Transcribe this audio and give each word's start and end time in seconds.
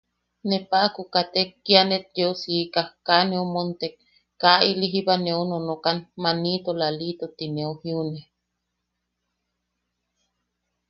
Ne 0.49 0.57
paʼaku 0.69 1.01
katek 1.13 1.49
kia 1.65 1.81
net 1.89 2.05
yeu 2.17 2.33
siika, 2.41 2.81
kaa 3.07 3.23
neu 3.29 3.45
montek, 3.53 3.93
kaʼali 4.41 4.85
jiba 4.93 5.15
neu 5.25 5.41
nonokan, 5.49 5.97
manito 6.23 6.71
Lalito 6.79 7.25
ti 7.37 7.45
neu 7.55 7.71
jiune. 7.81 8.21